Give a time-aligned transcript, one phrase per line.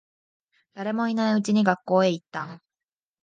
[0.73, 2.63] 誰もいないうちに学校へ行った。